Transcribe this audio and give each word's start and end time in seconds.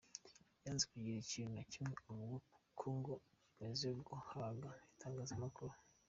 Yanze 0.63 0.83
kugira 0.91 1.17
ikintu 1.21 1.51
na 1.55 1.63
kimwe 1.71 1.93
avuga 1.99 2.37
kuko 2.53 2.85
ngo 2.97 3.13
’amaze 3.19 3.87
guhaga 4.07 4.69
itangazamakuru’. 4.93 5.73